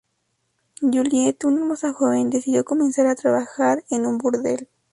[0.81, 4.67] Juliette, una hermosa joven, decidió comenzar a trabajar en un burdel.